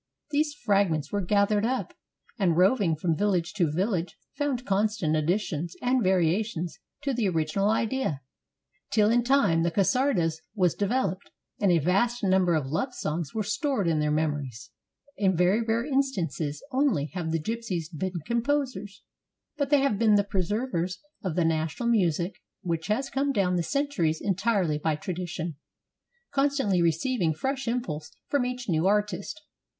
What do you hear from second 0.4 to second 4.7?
fragments they gathered up, and roving from village to village found